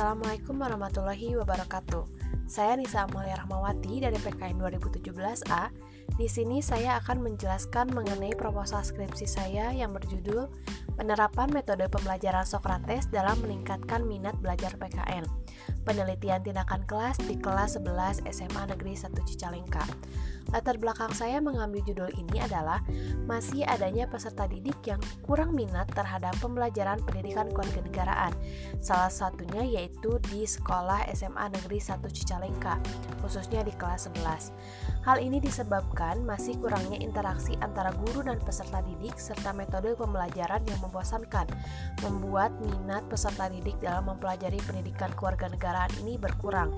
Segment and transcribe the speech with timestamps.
[0.00, 2.08] Assalamualaikum warahmatullahi wabarakatuh.
[2.48, 5.68] Saya Nisa Amalia Rahmawati dari PKN 2017A.
[6.16, 10.48] Di sini saya akan menjelaskan mengenai proposal skripsi saya yang berjudul
[10.96, 15.28] Penerapan Metode Pembelajaran Sokrates dalam Meningkatkan Minat Belajar PKN.
[15.84, 19.84] Penelitian tindakan kelas di kelas 11 SMA Negeri 1 Cicalengka.
[20.48, 22.80] Latar belakang saya mengambil judul ini adalah
[23.28, 28.32] masih adanya peserta didik yang kurang minat terhadap pembelajaran pendidikan kewarganegaraan.
[28.80, 32.80] Salah satunya yaitu di sekolah SMA Negeri 1 Cicalengka,
[33.20, 34.99] khususnya di kelas 11.
[35.00, 40.76] Hal ini disebabkan masih kurangnya interaksi antara guru dan peserta didik serta metode pembelajaran yang
[40.84, 41.48] membosankan,
[42.04, 46.68] membuat minat peserta didik dalam mempelajari pendidikan kewarganegaraan ini berkurang.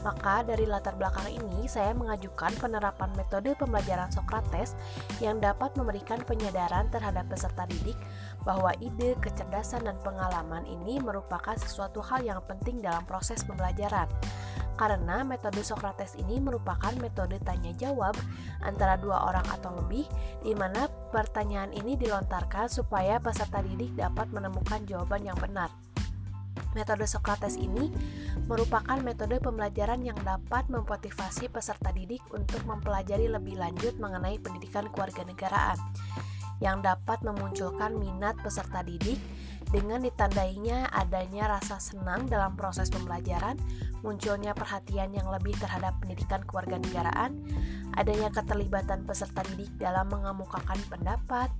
[0.00, 4.72] Maka dari latar belakang ini saya mengajukan penerapan metode pembelajaran Sokrates
[5.20, 8.00] yang dapat memberikan penyadaran terhadap peserta didik
[8.48, 14.08] bahwa ide, kecerdasan, dan pengalaman ini merupakan sesuatu hal yang penting dalam proses pembelajaran.
[14.78, 18.14] Karena metode Sokrates ini merupakan metode tanya jawab
[18.62, 20.06] antara dua orang atau lebih,
[20.38, 25.74] di mana pertanyaan ini dilontarkan supaya peserta didik dapat menemukan jawaban yang benar.
[26.78, 27.90] Metode Sokrates ini
[28.46, 35.74] merupakan metode pembelajaran yang dapat memotivasi peserta didik untuk mempelajari lebih lanjut mengenai pendidikan kewarganegaraan
[36.62, 39.18] yang dapat memunculkan minat peserta didik
[39.68, 43.60] dengan ditandainya adanya rasa senang dalam proses pembelajaran,
[44.00, 47.36] munculnya perhatian yang lebih terhadap pendidikan kewarganegaraan,
[47.92, 51.52] adanya keterlibatan peserta didik dalam mengemukakan pendapat,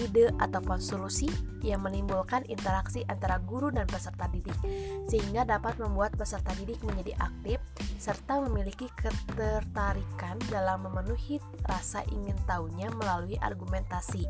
[0.00, 1.28] ide, ataupun solusi
[1.60, 4.56] yang menimbulkan interaksi antara guru dan peserta didik,
[5.04, 7.60] sehingga dapat membuat peserta didik menjadi aktif
[8.00, 11.36] serta memiliki ketertarikan dalam memenuhi
[11.68, 14.24] rasa ingin tahunya melalui argumentasi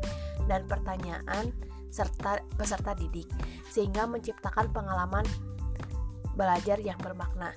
[0.51, 1.55] dan pertanyaan
[1.91, 3.27] serta peserta didik,
[3.67, 5.27] sehingga menciptakan pengalaman
[6.33, 7.51] belajar yang bermakna.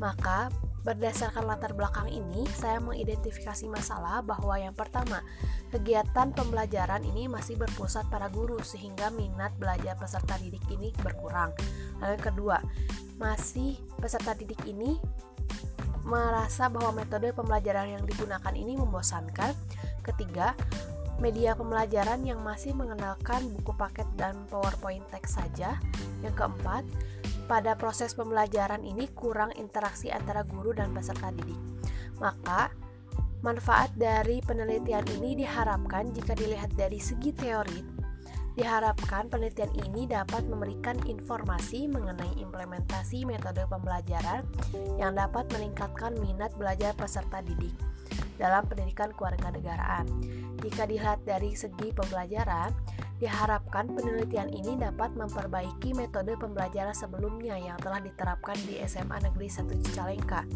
[0.00, 0.48] Maka,
[0.80, 5.20] berdasarkan latar belakang ini, saya mengidentifikasi masalah bahwa yang pertama,
[5.68, 11.52] kegiatan pembelajaran ini masih berpusat pada guru sehingga minat belajar peserta didik ini berkurang.
[12.00, 12.56] Lalu yang kedua,
[13.20, 14.96] masih peserta didik ini
[16.08, 19.52] merasa bahwa metode pembelajaran yang digunakan ini membosankan.
[20.00, 20.56] Ketiga,
[21.20, 25.76] media pembelajaran yang masih mengenalkan buku paket dan PowerPoint teks saja.
[26.24, 26.82] Yang keempat,
[27.44, 31.60] pada proses pembelajaran ini kurang interaksi antara guru dan peserta didik.
[32.18, 32.72] Maka,
[33.44, 37.80] manfaat dari penelitian ini diharapkan jika dilihat dari segi teori,
[38.56, 44.44] diharapkan penelitian ini dapat memberikan informasi mengenai implementasi metode pembelajaran
[44.96, 47.89] yang dapat meningkatkan minat belajar peserta didik
[48.40, 50.08] dalam pendidikan kewarganegaraan.
[50.64, 52.72] Jika dilihat dari segi pembelajaran,
[53.20, 59.84] diharapkan penelitian ini dapat memperbaiki metode pembelajaran sebelumnya yang telah diterapkan di SMA Negeri 1
[59.84, 60.48] Cicalengka.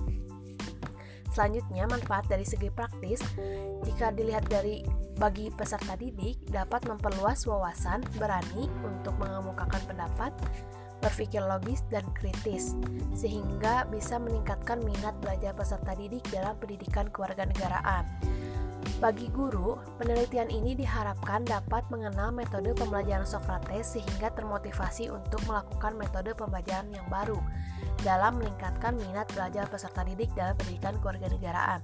[1.35, 3.19] Selanjutnya, manfaat dari segi praktis,
[3.83, 4.87] jika dilihat dari
[5.19, 10.31] bagi peserta didik, dapat memperluas wawasan, berani untuk mengemukakan pendapat,
[11.03, 12.77] berpikir logis dan kritis,
[13.15, 18.34] sehingga bisa meningkatkan minat belajar peserta didik dalam pendidikan kewarganegaraan.
[19.03, 26.33] Bagi guru, penelitian ini diharapkan dapat mengenal metode pembelajaran Socrates sehingga termotivasi untuk melakukan metode
[26.33, 27.37] pembelajaran yang baru
[28.01, 31.81] dalam meningkatkan minat belajar peserta didik dalam pendidikan kewarganegaraan.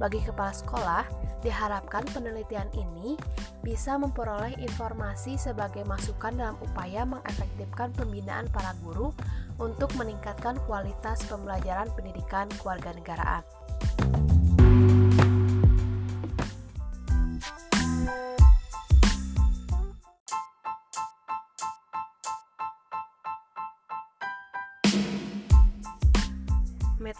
[0.00, 1.04] Bagi kepala sekolah,
[1.44, 3.20] diharapkan penelitian ini
[3.60, 9.12] bisa memperoleh informasi sebagai masukan dalam upaya mengefektifkan pembinaan para guru
[9.60, 13.44] untuk meningkatkan kualitas pembelajaran pendidikan kewarganegaraan.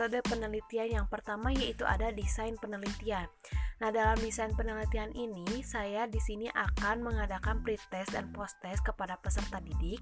[0.01, 3.29] Metode penelitian yang pertama yaitu ada desain penelitian.
[3.85, 9.61] Nah, dalam desain penelitian ini saya di sini akan mengadakan pretest dan post-test kepada peserta
[9.61, 10.01] didik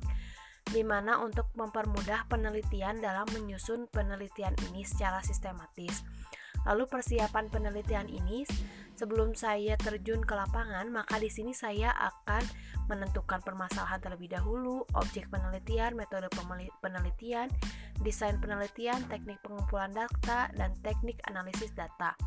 [0.71, 6.07] di mana untuk mempermudah penelitian dalam menyusun penelitian ini secara sistematis.
[6.63, 8.47] Lalu persiapan penelitian ini
[8.99, 12.43] sebelum saya terjun ke lapangan, maka di sini saya akan
[12.91, 16.27] menentukan permasalahan terlebih dahulu, objek penelitian, metode
[16.83, 17.47] penelitian,
[18.03, 22.19] desain penelitian, teknik pengumpulan data, dan teknik analisis data.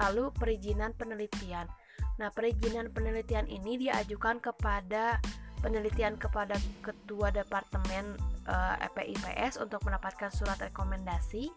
[0.00, 1.68] Lalu perizinan penelitian.
[2.16, 5.20] Nah, perizinan penelitian ini diajukan kepada
[5.60, 8.16] penelitian kepada ketua departemen
[8.48, 11.50] uh, eh, EPIPS untuk mendapatkan surat rekomendasi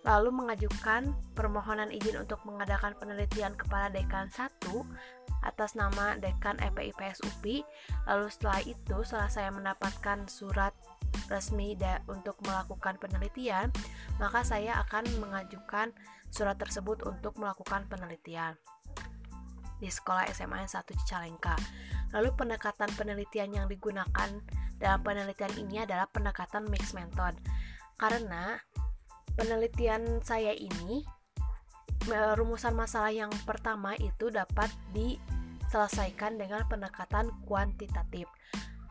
[0.00, 4.48] lalu mengajukan permohonan izin untuk mengadakan penelitian kepada dekan 1
[5.44, 7.64] atas nama dekan EPIPS UPI.
[8.08, 10.72] Lalu setelah itu, setelah saya mendapatkan surat
[11.28, 11.76] resmi
[12.08, 13.68] untuk melakukan penelitian,
[14.16, 15.92] maka saya akan mengajukan
[16.30, 18.54] surat tersebut untuk melakukan penelitian
[19.80, 21.56] di sekolah SMA 1 Cicalengka.
[22.12, 24.28] Lalu pendekatan penelitian yang digunakan
[24.76, 27.32] dalam penelitian ini adalah pendekatan mixed method.
[27.96, 28.60] Karena
[29.38, 31.04] penelitian saya ini
[32.08, 38.26] rumusan masalah yang pertama itu dapat diselesaikan dengan pendekatan kuantitatif.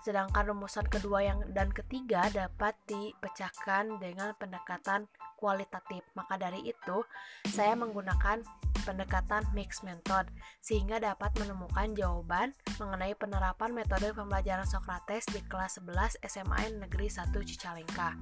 [0.05, 6.03] Sedangkan rumusan kedua yang dan ketiga dapat dipecahkan dengan pendekatan kualitatif.
[6.15, 7.03] Maka dari itu,
[7.51, 8.43] saya menggunakan
[8.87, 10.31] pendekatan mixed method
[10.63, 17.35] sehingga dapat menemukan jawaban mengenai penerapan metode pembelajaran Socrates di kelas 11 SMA Negeri 1
[17.43, 18.15] Cicalengka.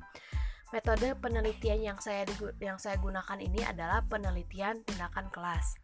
[0.75, 2.27] Metode penelitian yang saya
[2.59, 5.79] yang saya gunakan ini adalah penelitian tindakan kelas.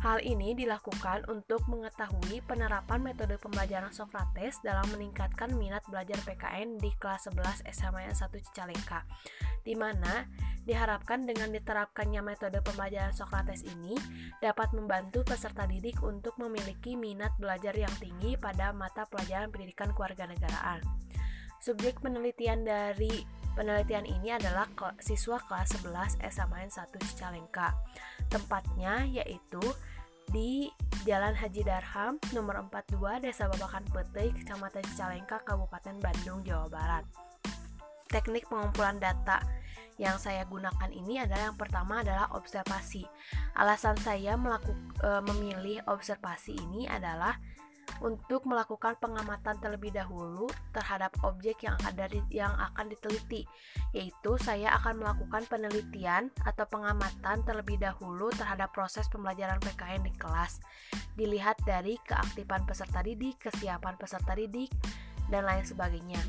[0.00, 6.88] Hal ini dilakukan untuk mengetahui penerapan metode pembelajaran Socrates dalam meningkatkan minat belajar PKN di
[6.96, 9.04] kelas 11 SMA 1 Cicalengka,
[9.60, 10.24] di mana
[10.64, 13.92] diharapkan dengan diterapkannya metode pembelajaran Socrates ini
[14.40, 20.80] dapat membantu peserta didik untuk memiliki minat belajar yang tinggi pada mata pelajaran pendidikan kewarganegaraan.
[21.60, 23.20] Subjek penelitian dari
[23.54, 24.66] penelitian ini adalah
[25.02, 27.74] siswa kelas 11 SMA 1 Cicalengka.
[28.30, 29.62] Tempatnya yaitu
[30.30, 30.70] di
[31.02, 37.04] Jalan Haji Darham nomor 42 Desa Babakan Petei, Kecamatan Cicalengka, Kabupaten Bandung, Jawa Barat.
[38.10, 39.42] Teknik pengumpulan data
[40.00, 43.06] yang saya gunakan ini adalah yang pertama adalah observasi.
[43.54, 47.38] Alasan saya melakukan e, memilih observasi ini adalah
[48.00, 53.44] untuk melakukan pengamatan terlebih dahulu terhadap objek yang ada di, yang akan diteliti,
[53.92, 60.64] yaitu saya akan melakukan penelitian atau pengamatan terlebih dahulu terhadap proses pembelajaran PKN di kelas.
[61.14, 64.72] Dilihat dari keaktifan peserta didik, kesiapan peserta didik,
[65.28, 66.20] dan lain sebagainya.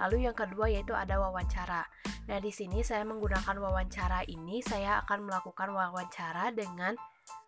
[0.00, 1.84] Lalu yang kedua yaitu ada wawancara.
[2.30, 6.94] Nah, di sini saya menggunakan wawancara ini, saya akan melakukan wawancara dengan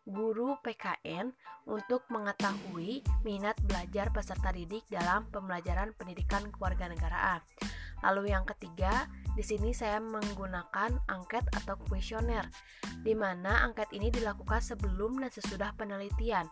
[0.03, 1.31] guru PKN
[1.71, 7.39] untuk mengetahui minat belajar peserta didik dalam pembelajaran pendidikan kewarganegaraan.
[8.03, 9.07] Lalu yang ketiga,
[9.39, 12.51] di sini saya menggunakan angket atau kuesioner,
[13.07, 16.51] di mana angket ini dilakukan sebelum dan sesudah penelitian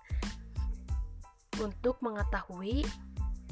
[1.58, 2.86] untuk mengetahui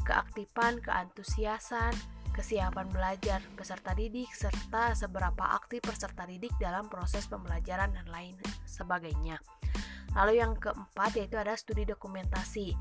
[0.06, 1.92] keaktifan, keantusiasan,
[2.38, 9.42] kesiapan belajar peserta didik, serta seberapa aktif peserta didik dalam proses pembelajaran dan lain sebagainya.
[10.14, 12.78] Lalu yang keempat yaitu ada studi dokumentasi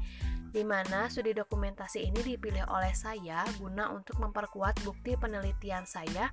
[0.48, 6.32] di mana studi dokumentasi ini dipilih oleh saya guna untuk memperkuat bukti penelitian saya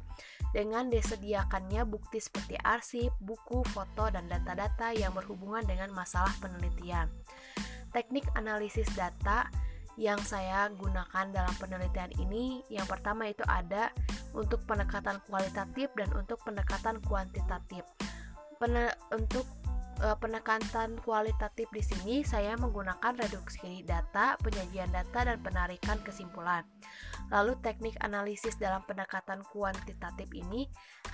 [0.55, 7.11] dengan disediakannya bukti seperti arsip, buku, foto, dan data-data yang berhubungan dengan masalah penelitian.
[7.91, 9.51] Teknik analisis data
[9.95, 13.95] yang saya gunakan dalam penelitian ini yang pertama itu ada
[14.35, 17.87] untuk pendekatan kualitatif dan untuk pendekatan kuantitatif.
[18.59, 19.47] Pen untuk
[20.03, 26.67] uh, penekanan kualitatif di sini saya menggunakan reduksi data, penyajian data dan penarikan kesimpulan.
[27.31, 30.67] Lalu teknik analisis dalam pendekatan kuantitatif ini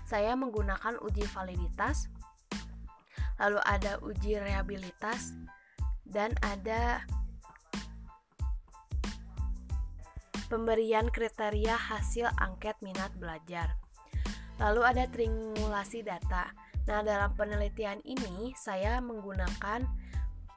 [0.08, 2.08] saya menggunakan uji validitas,
[3.36, 5.36] lalu ada uji rehabilitas
[6.08, 7.04] dan ada
[10.50, 13.78] pemberian kriteria hasil angket minat belajar.
[14.58, 16.52] Lalu ada triangulasi data.
[16.90, 19.86] Nah, dalam penelitian ini saya menggunakan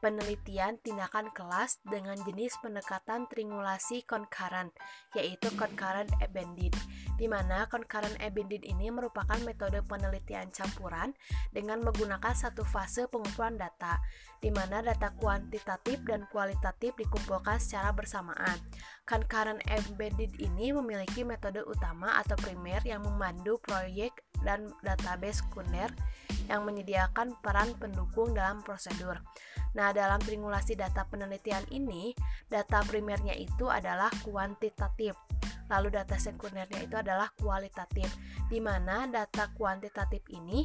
[0.03, 4.75] penelitian tindakan kelas dengan jenis pendekatan triangulasi concurrent,
[5.15, 6.75] yaitu concurrent abandoned,
[7.15, 11.15] di mana concurrent abandoned ini merupakan metode penelitian campuran
[11.55, 14.03] dengan menggunakan satu fase pengumpulan data,
[14.43, 18.59] di mana data kuantitatif dan kualitatif dikumpulkan secara bersamaan.
[19.07, 24.11] Concurrent embedded ini memiliki metode utama atau primer yang memandu proyek
[24.43, 25.87] dan database sekunder
[26.49, 29.19] yang menyediakan peran pendukung dalam prosedur.
[29.73, 32.13] Nah, dalam triangulasi data penelitian ini,
[32.45, 35.17] data primernya itu adalah kuantitatif.
[35.71, 38.11] Lalu data sekundernya itu adalah kualitatif,
[38.51, 40.61] di mana data kuantitatif ini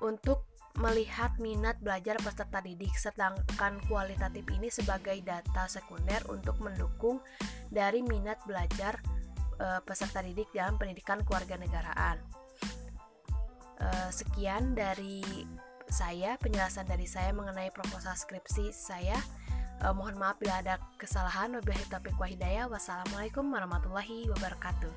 [0.00, 7.24] untuk melihat minat belajar peserta didik, sedangkan kualitatif ini sebagai data sekunder untuk mendukung
[7.72, 9.00] dari minat belajar
[9.56, 12.20] e, peserta didik dalam pendidikan kewarganegaraan.
[13.76, 15.22] E, sekian dari
[15.86, 19.16] saya, penjelasan dari saya mengenai proposal skripsi saya.
[19.84, 21.52] Eh, mohon maaf bila ada kesalahan.
[21.52, 22.64] Wabillahi taufiq wa hidayah.
[22.66, 24.92] Wassalamualaikum warahmatullahi wabarakatuh.